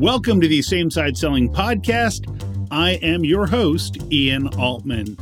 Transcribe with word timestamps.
Welcome 0.00 0.40
to 0.40 0.48
the 0.48 0.62
Same 0.62 0.90
Side 0.90 1.18
Selling 1.18 1.52
Podcast. 1.52 2.24
I 2.70 2.92
am 3.02 3.22
your 3.22 3.46
host, 3.46 3.98
Ian 4.10 4.48
Altman. 4.58 5.18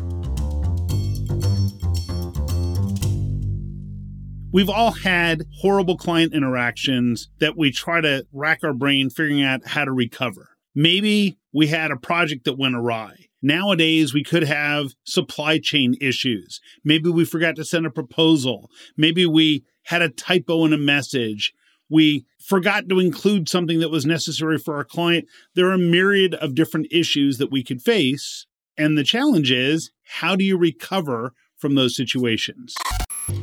We've 4.52 4.70
all 4.70 4.92
had 4.92 5.42
horrible 5.60 5.96
client 5.96 6.32
interactions 6.32 7.28
that 7.40 7.56
we 7.56 7.72
try 7.72 8.00
to 8.02 8.24
rack 8.32 8.60
our 8.62 8.72
brain 8.72 9.10
figuring 9.10 9.42
out 9.42 9.66
how 9.66 9.84
to 9.84 9.90
recover. 9.90 10.50
Maybe 10.76 11.38
we 11.52 11.66
had 11.66 11.90
a 11.90 11.96
project 11.96 12.44
that 12.44 12.56
went 12.56 12.76
awry. 12.76 13.26
Nowadays, 13.42 14.14
we 14.14 14.22
could 14.22 14.44
have 14.44 14.94
supply 15.02 15.58
chain 15.58 15.96
issues. 16.00 16.60
Maybe 16.84 17.10
we 17.10 17.24
forgot 17.24 17.56
to 17.56 17.64
send 17.64 17.84
a 17.84 17.90
proposal. 17.90 18.70
Maybe 18.96 19.26
we 19.26 19.64
had 19.86 20.02
a 20.02 20.08
typo 20.08 20.64
in 20.64 20.72
a 20.72 20.78
message. 20.78 21.52
We 21.90 22.26
forgot 22.38 22.88
to 22.88 22.98
include 22.98 23.48
something 23.48 23.80
that 23.80 23.90
was 23.90 24.04
necessary 24.04 24.58
for 24.58 24.76
our 24.76 24.84
client. 24.84 25.26
There 25.54 25.66
are 25.66 25.72
a 25.72 25.78
myriad 25.78 26.34
of 26.34 26.54
different 26.54 26.88
issues 26.90 27.38
that 27.38 27.50
we 27.50 27.62
could 27.62 27.82
face. 27.82 28.46
And 28.76 28.96
the 28.96 29.04
challenge 29.04 29.50
is 29.50 29.90
how 30.04 30.36
do 30.36 30.44
you 30.44 30.56
recover 30.56 31.32
from 31.56 31.74
those 31.74 31.96
situations? 31.96 32.74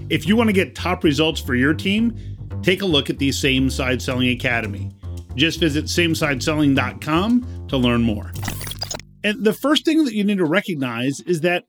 If 0.09 0.27
you 0.27 0.35
want 0.35 0.49
to 0.49 0.53
get 0.53 0.75
top 0.75 1.03
results 1.03 1.41
for 1.41 1.55
your 1.55 1.73
team, 1.73 2.17
take 2.61 2.81
a 2.81 2.85
look 2.85 3.09
at 3.09 3.19
the 3.19 3.31
Same 3.31 3.69
Side 3.69 4.01
Selling 4.01 4.29
Academy. 4.29 4.91
Just 5.35 5.59
visit 5.59 5.85
samesideselling.com 5.85 7.67
to 7.67 7.77
learn 7.77 8.01
more. 8.03 8.31
And 9.23 9.43
the 9.43 9.53
first 9.53 9.85
thing 9.85 10.05
that 10.05 10.13
you 10.13 10.23
need 10.23 10.37
to 10.37 10.45
recognize 10.45 11.19
is 11.21 11.41
that 11.41 11.65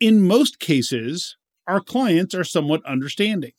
in 0.00 0.22
most 0.22 0.58
cases, 0.58 1.36
our 1.66 1.80
clients 1.80 2.34
are 2.34 2.44
somewhat 2.44 2.84
understanding. 2.84 3.52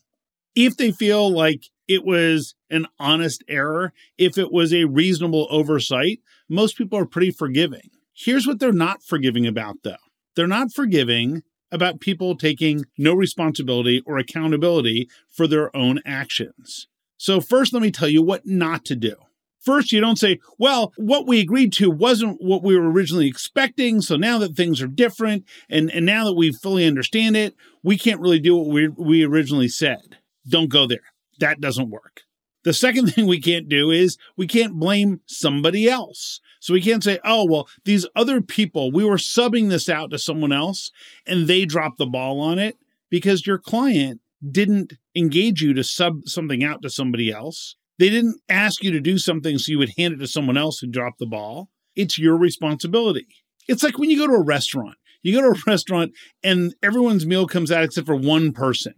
If 0.56 0.76
they 0.78 0.92
feel 0.92 1.30
like 1.30 1.70
it 1.88 2.06
was 2.06 2.56
an 2.70 2.88
honest 3.00 3.44
error, 3.48 3.94
if 4.18 4.38
it 4.38 4.52
was 4.52 4.74
a 4.74 4.86
reasonable 4.86 5.48
oversight, 5.50 6.20
most 6.50 6.78
people 6.78 6.98
are 7.00 7.06
pretty 7.06 7.32
forgiving. 7.32 7.90
Here's 8.14 8.48
what 8.48 8.60
they're 8.60 8.72
not 8.72 9.04
forgiving 9.04 9.46
about, 9.46 9.78
though 9.84 9.96
they're 10.36 10.48
not 10.48 10.72
forgiving 10.72 11.44
about 11.72 12.00
people 12.00 12.38
taking 12.38 12.86
no 12.98 13.14
responsibility 13.14 14.02
or 14.06 14.18
accountability 14.18 15.10
for 15.30 15.48
their 15.48 15.76
own 15.76 16.00
actions. 16.06 16.88
So, 17.18 17.42
first, 17.42 17.74
let 17.74 17.82
me 17.82 17.92
tell 17.92 18.08
you 18.08 18.22
what 18.22 18.46
not 18.46 18.86
to 18.86 18.96
do. 18.96 19.16
First, 19.60 19.92
you 19.92 20.00
don't 20.00 20.18
say, 20.18 20.40
well, 20.58 20.94
what 20.96 21.28
we 21.28 21.42
agreed 21.42 21.74
to 21.74 21.92
wasn't 21.92 22.38
what 22.40 22.64
we 22.64 22.78
were 22.78 22.90
originally 22.90 23.28
expecting. 23.28 24.00
So 24.00 24.16
now 24.16 24.38
that 24.38 24.56
things 24.56 24.82
are 24.82 24.88
different 24.88 25.44
and, 25.70 25.92
and 25.92 26.06
now 26.06 26.24
that 26.24 26.36
we 26.36 26.54
fully 26.54 26.86
understand 26.86 27.36
it, 27.36 27.54
we 27.84 27.98
can't 27.98 28.22
really 28.22 28.40
do 28.40 28.56
what 28.56 28.68
we, 28.68 28.88
we 28.88 29.26
originally 29.26 29.68
said. 29.68 30.20
Don't 30.48 30.70
go 30.70 30.88
there. 30.88 31.02
That 31.40 31.62
doesn't 31.62 31.90
work. 31.90 32.22
The 32.64 32.74
second 32.74 33.08
thing 33.14 33.28
we 33.28 33.40
can't 33.40 33.70
do 33.70 33.92
is 33.92 34.18
we 34.36 34.48
can't 34.48 34.74
blame 34.74 35.22
somebody 35.26 35.90
else. 35.90 36.42
So 36.60 36.74
we 36.74 36.82
can't 36.82 37.04
say, 37.04 37.20
oh, 37.24 37.46
well, 37.46 37.68
these 37.86 38.08
other 38.16 38.42
people, 38.42 38.92
we 38.92 39.06
were 39.06 39.18
subbing 39.18 39.70
this 39.70 39.88
out 39.88 40.10
to 40.12 40.20
someone 40.20 40.52
else 40.52 40.92
and 41.26 41.48
they 41.48 41.66
dropped 41.66 41.98
the 41.98 42.06
ball 42.06 42.40
on 42.40 42.60
it 42.60 42.78
because 43.10 43.48
your 43.48 43.58
client 43.58 44.22
didn't 44.52 44.94
engage 45.16 45.62
you 45.62 45.74
to 45.74 45.84
sub 45.84 46.28
something 46.28 46.64
out 46.64 46.82
to 46.82 46.90
somebody 46.90 47.32
else. 47.32 47.76
They 48.00 48.10
didn't 48.10 48.40
ask 48.50 48.84
you 48.84 48.92
to 48.92 49.00
do 49.00 49.18
something 49.18 49.58
so 49.58 49.72
you 49.72 49.80
would 49.80 49.94
hand 49.98 50.16
it 50.16 50.18
to 50.18 50.28
someone 50.28 50.58
else 50.58 50.80
who 50.80 50.88
dropped 50.88 51.20
the 51.20 51.26
ball. 51.26 51.70
It's 51.96 52.20
your 52.20 52.38
responsibility. 52.38 53.28
It's 53.68 53.84
like 53.84 53.98
when 53.98 54.10
you 54.10 54.18
go 54.18 54.28
to 54.28 54.34
a 54.34 54.44
restaurant. 54.44 54.98
You 55.24 55.34
go 55.34 55.42
to 55.42 55.60
a 55.60 55.64
restaurant 55.72 56.14
and 56.44 56.76
everyone's 56.84 57.26
meal 57.26 57.48
comes 57.48 57.72
out 57.72 57.84
except 57.84 58.08
for 58.08 58.16
one 58.16 58.52
person. 58.52 58.94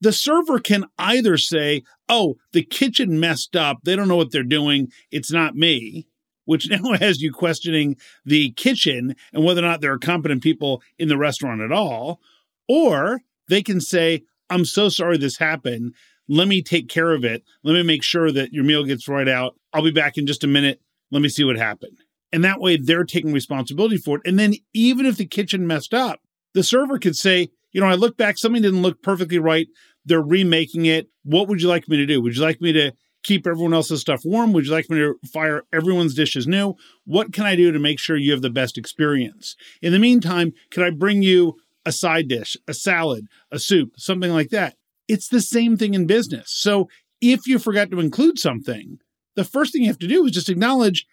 The 0.00 0.12
server 0.12 0.58
can 0.58 0.86
either 0.98 1.36
say, 1.36 1.82
Oh, 2.08 2.36
the 2.52 2.62
kitchen 2.62 3.20
messed 3.20 3.54
up. 3.54 3.78
They 3.84 3.94
don't 3.96 4.08
know 4.08 4.16
what 4.16 4.32
they're 4.32 4.42
doing. 4.42 4.88
It's 5.10 5.30
not 5.30 5.54
me, 5.54 6.06
which 6.44 6.68
now 6.70 6.94
has 6.94 7.20
you 7.20 7.32
questioning 7.32 7.96
the 8.24 8.50
kitchen 8.52 9.14
and 9.32 9.44
whether 9.44 9.60
or 9.60 9.68
not 9.68 9.80
there 9.80 9.92
are 9.92 9.98
competent 9.98 10.42
people 10.42 10.82
in 10.98 11.08
the 11.08 11.18
restaurant 11.18 11.60
at 11.60 11.72
all. 11.72 12.20
Or 12.68 13.20
they 13.48 13.62
can 13.62 13.80
say, 13.80 14.22
I'm 14.48 14.64
so 14.64 14.88
sorry 14.88 15.18
this 15.18 15.38
happened 15.38 15.94
let 16.30 16.46
me 16.46 16.62
take 16.62 16.88
care 16.88 17.10
of 17.10 17.24
it. 17.24 17.42
Let 17.64 17.72
me 17.72 17.82
make 17.82 18.04
sure 18.04 18.30
that 18.30 18.52
your 18.52 18.62
meal 18.62 18.84
gets 18.84 19.08
right 19.08 19.28
out. 19.28 19.56
I'll 19.72 19.82
be 19.82 19.90
back 19.90 20.16
in 20.16 20.28
just 20.28 20.44
a 20.44 20.46
minute. 20.46 20.80
Let 21.10 21.22
me 21.22 21.28
see 21.28 21.42
what 21.42 21.56
happened. 21.56 21.98
And 22.32 22.44
that 22.44 22.60
way 22.60 22.76
they're 22.76 23.04
taking 23.04 23.32
responsibility 23.32 23.96
for 23.96 24.18
it. 24.18 24.22
And 24.24 24.38
then 24.38 24.54
even 24.72 25.06
if 25.06 25.16
the 25.16 25.26
kitchen 25.26 25.66
messed 25.66 25.92
up, 25.92 26.20
the 26.54 26.62
server 26.62 27.00
could 27.00 27.16
say, 27.16 27.48
you 27.72 27.80
know, 27.80 27.86
I 27.86 27.94
look 27.94 28.16
back, 28.16 28.38
something 28.38 28.62
didn't 28.62 28.82
look 28.82 29.02
perfectly 29.02 29.38
right. 29.38 29.66
They're 30.04 30.22
remaking 30.22 30.86
it. 30.86 31.08
What 31.24 31.48
would 31.48 31.60
you 31.60 31.68
like 31.68 31.88
me 31.88 31.96
to 31.98 32.06
do? 32.06 32.20
Would 32.20 32.36
you 32.36 32.42
like 32.42 32.60
me 32.60 32.72
to 32.72 32.92
keep 33.22 33.46
everyone 33.46 33.74
else's 33.74 34.00
stuff 34.00 34.22
warm? 34.24 34.52
Would 34.52 34.66
you 34.66 34.72
like 34.72 34.88
me 34.88 34.98
to 34.98 35.14
fire 35.32 35.62
everyone's 35.72 36.14
dishes 36.14 36.46
new? 36.46 36.74
What 37.04 37.32
can 37.32 37.44
I 37.44 37.56
do 37.56 37.70
to 37.70 37.78
make 37.78 37.98
sure 37.98 38.16
you 38.16 38.32
have 38.32 38.42
the 38.42 38.50
best 38.50 38.78
experience? 38.78 39.56
In 39.82 39.92
the 39.92 39.98
meantime, 39.98 40.52
can 40.70 40.82
I 40.82 40.90
bring 40.90 41.22
you 41.22 41.56
a 41.84 41.92
side 41.92 42.28
dish, 42.28 42.56
a 42.66 42.74
salad, 42.74 43.26
a 43.50 43.58
soup, 43.58 43.92
something 43.96 44.32
like 44.32 44.50
that? 44.50 44.76
It's 45.06 45.28
the 45.28 45.40
same 45.40 45.76
thing 45.76 45.94
in 45.94 46.06
business. 46.06 46.50
So 46.50 46.88
if 47.20 47.46
you 47.46 47.58
forgot 47.58 47.90
to 47.90 48.00
include 48.00 48.38
something, 48.38 48.98
the 49.36 49.44
first 49.44 49.72
thing 49.72 49.82
you 49.82 49.88
have 49.88 49.98
to 49.98 50.08
do 50.08 50.24
is 50.24 50.32
just 50.32 50.48
acknowledge, 50.48 51.06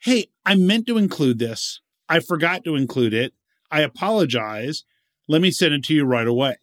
hey, 0.00 0.26
I 0.46 0.54
meant 0.54 0.86
to 0.86 0.98
include 0.98 1.38
this. 1.38 1.80
I 2.08 2.20
forgot 2.20 2.64
to 2.64 2.74
include 2.74 3.14
it. 3.14 3.34
I 3.70 3.82
apologize. 3.82 4.84
Let 5.30 5.42
me 5.42 5.52
send 5.52 5.74
it 5.74 5.84
to 5.84 5.94
you 5.94 6.04
right 6.04 6.26
away. 6.26 6.56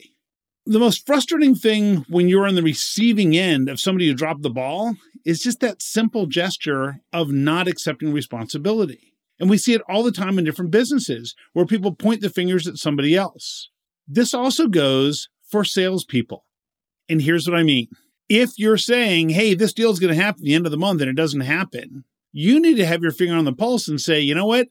The 0.66 0.78
most 0.78 1.06
frustrating 1.06 1.56
thing 1.56 2.04
when 2.10 2.28
you're 2.28 2.46
on 2.46 2.56
the 2.56 2.62
receiving 2.62 3.38
end 3.38 3.70
of 3.70 3.80
somebody 3.80 4.10
who 4.10 4.14
dropped 4.14 4.42
the 4.42 4.50
ball 4.50 4.98
is 5.24 5.42
just 5.42 5.62
that 5.62 5.82
simple 5.82 6.26
gesture 6.26 7.00
of 7.14 7.32
not 7.32 7.70
accepting 7.70 8.12
responsibility. 8.12 9.14
And 9.40 9.50
we 9.50 9.58
see 9.58 9.74
it 9.74 9.82
all 9.88 10.04
the 10.04 10.12
time 10.12 10.38
in 10.38 10.44
different 10.44 10.72
businesses 10.72 11.34
where 11.54 11.66
people 11.66 11.96
point 11.96 12.20
the 12.20 12.30
fingers 12.30 12.68
at 12.68 12.76
somebody 12.76 13.16
else. 13.16 13.70
This 14.06 14.34
also 14.34 14.68
goes 14.68 15.30
for 15.50 15.64
salespeople. 15.64 16.44
And 17.08 17.22
here's 17.22 17.48
what 17.48 17.58
I 17.58 17.64
mean. 17.64 17.88
If 18.28 18.60
you're 18.60 18.76
saying, 18.76 19.30
hey, 19.30 19.54
this 19.54 19.72
deal 19.72 19.92
is 19.92 20.00
going 20.00 20.14
to 20.14 20.22
happen 20.22 20.42
at 20.42 20.46
the 20.46 20.56
end 20.56 20.66
of 20.66 20.74
the 20.74 20.78
month 20.78 21.00
and 21.00 21.10
it 21.10 21.16
doesn't 21.16 21.40
happen, 21.40 22.04
you 22.34 22.60
need 22.60 22.76
to 22.76 22.86
have 22.86 23.02
your 23.02 23.14
finger 23.14 23.36
on 23.38 23.46
the 23.46 23.54
pulse 23.54 23.88
and 23.88 24.02
say, 24.02 24.20
you 24.20 24.36
know 24.36 24.46
what? 24.46 24.68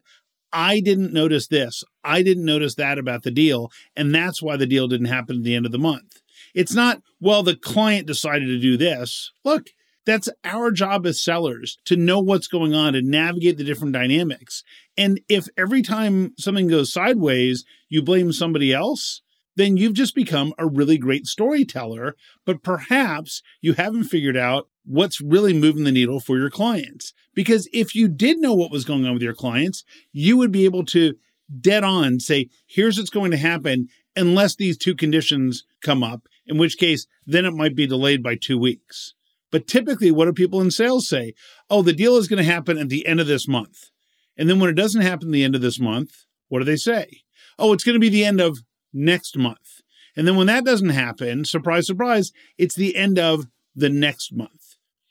I 0.53 0.81
didn't 0.81 1.13
notice 1.13 1.49
this. 1.49 1.85
I 2.05 2.23
didn't 2.23 2.45
notice 2.45 2.75
that 2.77 2.99
about 2.99 3.23
the 3.23 3.31
deal. 3.31 3.71
And 3.95 4.15
that's 4.15 4.43
why 4.43 4.57
the 4.57 4.67
deal 4.67 4.89
didn't 4.89 5.07
happen 5.07 5.39
at 5.39 5.45
the 5.45 5.55
end 5.55 5.67
of 5.67 5.73
the 5.73 5.79
month. 5.79 6.23
It's 6.55 6.75
not, 6.75 7.03
well, 7.21 7.43
the 7.43 7.57
client 7.57 8.07
decided 8.07 8.47
to 8.47 8.59
do 8.59 8.77
this. 8.77 9.33
Look, 9.45 9.69
that's 10.07 10.29
our 10.45 10.71
job 10.71 11.05
as 11.05 11.23
sellers 11.23 11.79
to 11.85 11.97
know 11.97 12.21
what's 12.21 12.47
going 12.47 12.75
on 12.75 12.95
and 12.95 13.09
navigate 13.09 13.59
the 13.59 13.65
different 13.65 13.93
dynamics. 13.93 14.63
And 14.97 15.21
if 15.29 15.49
every 15.59 15.83
time 15.83 16.33
something 16.39 16.69
goes 16.69 16.93
sideways, 16.93 17.65
you 17.89 18.03
blame 18.03 18.33
somebody 18.33 18.73
else, 18.73 19.23
then 19.57 19.77
you've 19.77 19.95
just 19.95 20.15
become 20.15 20.55
a 20.59 20.67
really 20.67 20.97
great 20.97 21.27
storyteller, 21.27 22.15
but 22.45 22.63
perhaps 22.63 23.43
you 23.61 23.73
haven't 23.73 24.05
figured 24.05 24.37
out 24.37 24.69
what's 24.87 25.21
really 25.21 25.53
moving 25.53 25.85
the 25.85 25.93
needle 25.93 26.21
for 26.21 26.39
your 26.39 26.51
clients. 26.51 27.13
Because 27.35 27.69
if 27.73 27.95
you 27.95 28.09
did 28.09 28.39
know 28.39 28.55
what 28.55 28.71
was 28.71 28.85
going 28.85 29.05
on 29.05 29.13
with 29.13 29.23
your 29.23 29.35
clients, 29.35 29.85
you 30.13 30.37
would 30.37 30.53
be 30.53 30.65
able 30.65 30.85
to 30.87 31.15
dead 31.61 31.85
on 31.85 32.21
say, 32.21 32.49
here's 32.67 32.97
what's 32.97 33.11
going 33.11 33.31
to 33.31 33.37
happen 33.37 33.89
unless 34.15 34.57
these 34.57 34.79
two 34.79 34.95
conditions 34.95 35.65
come 35.83 36.03
up, 36.03 36.27
in 36.47 36.59
which 36.59 36.79
case, 36.79 37.07
then 37.27 37.45
it 37.45 37.53
might 37.53 37.77
be 37.77 37.87
delayed 37.87 38.23
by 38.23 38.35
two 38.35 38.59
weeks. 38.59 39.15
But 39.53 39.67
typically, 39.67 40.11
what 40.11 40.25
do 40.25 40.33
people 40.33 40.61
in 40.61 40.71
sales 40.71 41.09
say? 41.09 41.35
Oh, 41.71 41.83
the 41.83 41.93
deal 41.93 42.17
is 42.17 42.29
going 42.29 42.43
to 42.43 42.51
happen 42.51 42.79
at 42.79 42.89
the 42.89 43.07
end 43.07 43.21
of 43.21 43.27
this 43.27 43.47
month. 43.47 43.91
And 44.37 44.49
then 44.49 44.59
when 44.59 44.71
it 44.71 44.77
doesn't 44.77 45.03
happen 45.03 45.31
the 45.31 45.45
end 45.45 45.55
of 45.55 45.61
this 45.61 45.79
month, 45.79 46.25
what 46.49 46.61
do 46.61 46.65
they 46.65 46.77
say? 46.77 47.23
Oh, 47.59 47.73
it's 47.73 47.85
going 47.85 47.95
to 47.95 48.01
be 48.01 48.09
the 48.09 48.25
end 48.25 48.41
of 48.41 48.59
next 48.93 49.37
month. 49.37 49.83
And 50.17 50.27
then 50.27 50.37
when 50.37 50.47
that 50.47 50.65
doesn't 50.65 50.91
happen, 50.91 51.45
surprise, 51.45 51.87
surprise, 51.87 52.33
it's 52.59 52.75
the 52.75 52.97
end 52.97 53.19
of 53.19 53.47
the 53.75 53.91
next 53.91 54.33
month. 54.33 54.56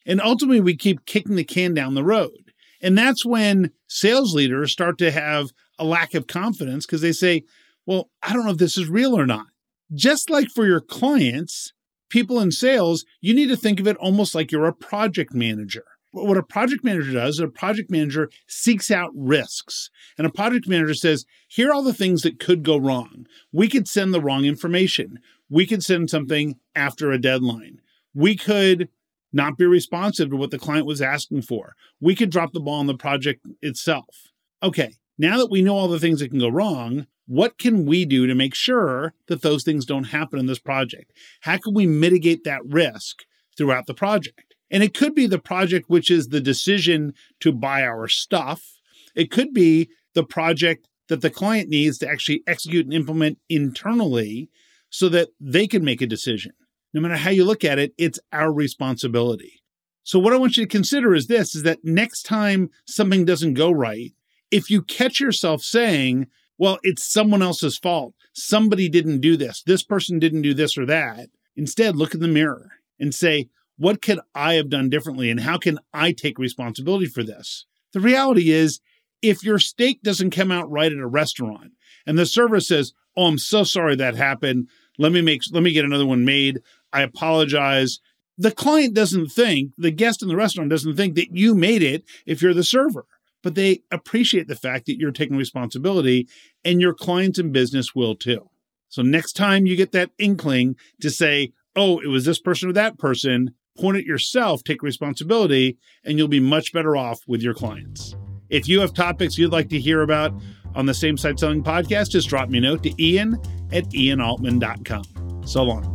And 0.05 0.21
ultimately, 0.21 0.61
we 0.61 0.75
keep 0.75 1.05
kicking 1.05 1.35
the 1.35 1.43
can 1.43 1.73
down 1.73 1.95
the 1.95 2.03
road. 2.03 2.53
And 2.81 2.97
that's 2.97 3.25
when 3.25 3.71
sales 3.87 4.33
leaders 4.35 4.71
start 4.71 4.97
to 4.99 5.11
have 5.11 5.51
a 5.79 5.85
lack 5.85 6.13
of 6.13 6.27
confidence 6.27 6.85
because 6.85 7.01
they 7.01 7.11
say, 7.11 7.43
well, 7.85 8.09
I 8.21 8.33
don't 8.33 8.45
know 8.45 8.51
if 8.51 8.57
this 8.57 8.77
is 8.77 8.89
real 8.89 9.17
or 9.17 9.25
not. 9.25 9.47
Just 9.93 10.29
like 10.29 10.49
for 10.49 10.65
your 10.65 10.81
clients, 10.81 11.73
people 12.09 12.39
in 12.39 12.51
sales, 12.51 13.05
you 13.21 13.33
need 13.33 13.49
to 13.49 13.57
think 13.57 13.79
of 13.79 13.87
it 13.87 13.97
almost 13.97 14.35
like 14.35 14.51
you're 14.51 14.65
a 14.65 14.73
project 14.73 15.33
manager 15.33 15.85
what 16.23 16.37
a 16.37 16.43
project 16.43 16.83
manager 16.83 17.11
does, 17.11 17.39
a 17.39 17.47
project 17.47 17.91
manager 17.91 18.29
seeks 18.47 18.89
out 18.89 19.11
risks. 19.13 19.89
And 20.17 20.25
a 20.25 20.31
project 20.31 20.67
manager 20.67 20.93
says, 20.93 21.25
here 21.47 21.69
are 21.69 21.73
all 21.73 21.83
the 21.83 21.93
things 21.93 22.21
that 22.21 22.39
could 22.39 22.63
go 22.63 22.77
wrong. 22.77 23.25
We 23.51 23.67
could 23.67 23.87
send 23.87 24.13
the 24.13 24.21
wrong 24.21 24.45
information. 24.45 25.19
We 25.49 25.67
could 25.67 25.83
send 25.83 26.09
something 26.09 26.55
after 26.73 27.11
a 27.11 27.19
deadline. 27.19 27.81
We 28.13 28.35
could 28.35 28.89
not 29.35 29.57
be 29.57 29.65
responsive 29.65 30.29
to 30.29 30.35
what 30.35 30.49
the 30.49 30.57
client 30.57 30.85
was 30.85 31.01
asking 31.01 31.41
for. 31.43 31.75
We 31.99 32.15
could 32.15 32.31
drop 32.31 32.53
the 32.53 32.59
ball 32.59 32.79
on 32.79 32.87
the 32.87 32.95
project 32.95 33.45
itself. 33.61 34.31
Okay, 34.63 34.93
now 35.17 35.37
that 35.37 35.51
we 35.51 35.61
know 35.61 35.75
all 35.75 35.87
the 35.87 35.99
things 35.99 36.21
that 36.21 36.29
can 36.29 36.39
go 36.39 36.49
wrong, 36.49 37.05
what 37.27 37.57
can 37.57 37.85
we 37.85 38.05
do 38.05 38.27
to 38.27 38.35
make 38.35 38.55
sure 38.55 39.13
that 39.27 39.41
those 39.41 39.63
things 39.63 39.85
don't 39.85 40.05
happen 40.05 40.39
in 40.39 40.45
this 40.45 40.59
project? 40.59 41.11
How 41.41 41.57
can 41.57 41.73
we 41.73 41.85
mitigate 41.85 42.43
that 42.43 42.65
risk 42.65 43.23
throughout 43.57 43.87
the 43.87 43.93
project? 43.93 44.55
And 44.71 44.83
it 44.83 44.93
could 44.93 45.13
be 45.13 45.27
the 45.27 45.39
project, 45.39 45.89
which 45.89 46.09
is 46.09 46.27
the 46.27 46.41
decision 46.41 47.13
to 47.41 47.51
buy 47.51 47.83
our 47.83 48.07
stuff. 48.07 48.79
It 49.15 49.31
could 49.31 49.53
be 49.53 49.89
the 50.13 50.23
project 50.23 50.87
that 51.07 51.21
the 51.21 51.29
client 51.29 51.69
needs 51.69 51.97
to 51.99 52.09
actually 52.09 52.41
execute 52.47 52.85
and 52.85 52.93
implement 52.93 53.37
internally 53.49 54.49
so 54.89 55.09
that 55.09 55.29
they 55.39 55.67
can 55.67 55.83
make 55.83 56.01
a 56.01 56.07
decision. 56.07 56.53
No 56.95 57.01
matter 57.01 57.17
how 57.17 57.29
you 57.29 57.43
look 57.43 57.65
at 57.65 57.77
it, 57.77 57.93
it's 57.97 58.21
our 58.31 58.53
responsibility. 58.53 59.61
So 60.03 60.17
what 60.17 60.31
I 60.31 60.37
want 60.37 60.55
you 60.55 60.63
to 60.63 60.69
consider 60.69 61.13
is 61.13 61.27
this 61.27 61.53
is 61.53 61.63
that 61.63 61.83
next 61.83 62.23
time 62.23 62.69
something 62.85 63.25
doesn't 63.25 63.55
go 63.55 63.69
right, 63.69 64.13
if 64.49 64.69
you 64.69 64.81
catch 64.81 65.19
yourself 65.19 65.61
saying, 65.61 66.27
well, 66.57 66.79
it's 66.83 67.03
someone 67.03 67.41
else's 67.41 67.77
fault. 67.77 68.13
Somebody 68.31 68.87
didn't 68.87 69.19
do 69.19 69.35
this. 69.35 69.61
This 69.61 69.83
person 69.83 70.19
didn't 70.19 70.43
do 70.43 70.53
this 70.53 70.77
or 70.77 70.85
that. 70.85 71.27
Instead, 71.57 71.97
look 71.97 72.13
in 72.13 72.21
the 72.21 72.29
mirror 72.29 72.71
and 72.97 73.13
say, 73.13 73.49
what 73.77 74.01
could 74.01 74.21
I 74.33 74.53
have 74.53 74.69
done 74.69 74.89
differently? 74.89 75.29
And 75.29 75.41
how 75.41 75.57
can 75.57 75.79
I 75.93 76.13
take 76.13 76.39
responsibility 76.39 77.07
for 77.07 77.23
this? 77.23 77.65
The 77.91 77.99
reality 77.99 78.51
is, 78.51 78.79
if 79.21 79.43
your 79.43 79.59
steak 79.59 80.01
doesn't 80.01 80.31
come 80.31 80.49
out 80.49 80.71
right 80.71 80.93
at 80.93 80.97
a 80.99 81.07
restaurant 81.07 81.73
and 82.07 82.17
the 82.17 82.25
server 82.25 82.61
says, 82.61 82.93
Oh, 83.17 83.25
I'm 83.25 83.37
so 83.37 83.63
sorry 83.63 83.95
that 83.95 84.15
happened. 84.15 84.67
Let 84.97 85.11
me 85.11 85.21
make, 85.21 85.41
let 85.51 85.63
me 85.63 85.71
get 85.71 85.85
another 85.85 86.05
one 86.05 86.25
made. 86.25 86.61
I 86.95 87.01
apologize. 87.01 87.99
The 88.37 88.51
client 88.51 88.93
doesn't 88.93 89.27
think, 89.27 89.73
the 89.77 89.91
guest 89.91 90.21
in 90.21 90.29
the 90.29 90.35
restaurant 90.37 90.69
doesn't 90.69 90.95
think 90.95 91.15
that 91.15 91.35
you 91.35 91.53
made 91.53 91.83
it 91.83 92.05
if 92.25 92.41
you're 92.41 92.53
the 92.53 92.63
server, 92.63 93.05
but 93.43 93.55
they 93.55 93.81
appreciate 93.91 94.47
the 94.47 94.55
fact 94.55 94.85
that 94.85 94.97
you're 94.97 95.11
taking 95.11 95.35
responsibility 95.35 96.29
and 96.63 96.79
your 96.79 96.93
clients 96.93 97.37
and 97.37 97.51
business 97.51 97.93
will 97.93 98.15
too. 98.15 98.49
So 98.87 99.01
next 99.01 99.33
time 99.33 99.65
you 99.65 99.75
get 99.75 99.91
that 99.91 100.11
inkling 100.17 100.77
to 101.01 101.09
say, 101.09 101.51
oh, 101.75 101.99
it 101.99 102.07
was 102.07 102.23
this 102.23 102.39
person 102.39 102.69
or 102.69 102.73
that 102.73 102.97
person, 102.97 103.53
point 103.77 103.97
at 103.97 104.05
yourself, 104.05 104.63
take 104.63 104.81
responsibility, 104.81 105.77
and 106.05 106.17
you'll 106.17 106.29
be 106.29 106.39
much 106.39 106.71
better 106.71 106.95
off 106.95 107.19
with 107.27 107.41
your 107.41 107.53
clients. 107.53 108.15
If 108.49 108.69
you 108.69 108.79
have 108.79 108.93
topics 108.93 109.37
you'd 109.37 109.51
like 109.51 109.67
to 109.69 109.79
hear 109.81 110.01
about 110.01 110.33
on 110.75 110.85
the 110.85 110.93
Same 110.93 111.17
Side 111.17 111.39
Selling 111.39 111.61
podcast, 111.61 112.11
just 112.11 112.29
drop 112.29 112.47
me 112.47 112.59
a 112.59 112.61
note 112.61 112.83
to 112.83 113.03
ian 113.03 113.35
at 113.73 113.83
ianaltman.com. 113.89 115.43
So 115.45 115.63
long. 115.63 115.94